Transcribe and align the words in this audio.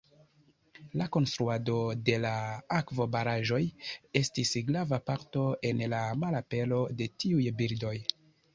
La 1.01 1.05
konstruado 1.15 1.75
de 2.07 2.15
la 2.23 2.31
akvobaraĵoj 2.79 3.61
estis 4.23 4.55
grava 4.73 5.01
parto 5.13 5.47
en 5.73 5.87
la 5.95 6.03
malapero 6.25 6.83
de 7.03 7.13
tiuj 7.25 7.47
birdoj. 7.63 7.97